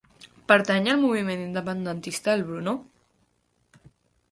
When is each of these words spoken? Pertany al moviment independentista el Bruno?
Pertany 0.51 0.89
al 0.93 0.97
moviment 1.01 1.43
independentista 1.43 2.35
el 2.39 2.43
Bruno? 2.51 2.77